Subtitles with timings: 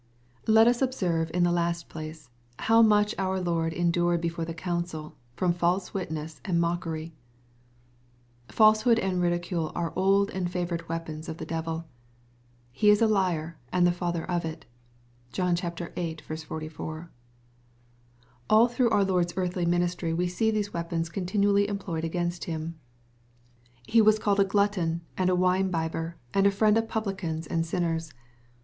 [0.29, 4.45] / Let us observe, in the last place, how much our Lord j endured before
[4.45, 7.13] the council, Jrom false witness and mockery.
[7.85, 11.85] / Falsehood and ridicule are old and favorite weapons of the devil."
[12.71, 14.65] He is a liar, and the father of it."
[15.31, 16.17] (John viii.
[16.25, 17.11] 44.)
[18.49, 22.73] (All through our Lord's earthly ministry we see these weapons continually employed against Him.
[23.85, 28.11] He was called a glutton, a winebibber, and a friend of publicans and sinners.